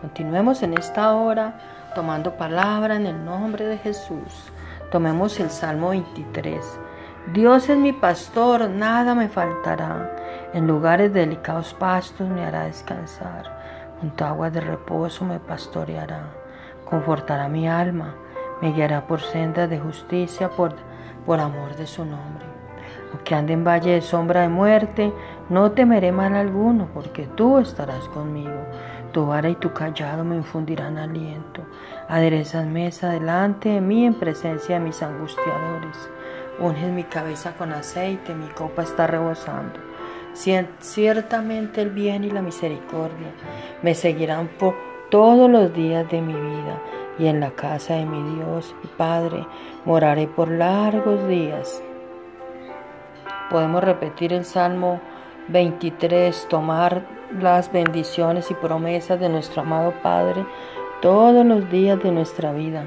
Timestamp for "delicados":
11.14-11.72